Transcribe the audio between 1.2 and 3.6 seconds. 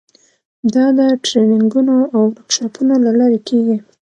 ټریننګونو او ورکشاپونو له لارې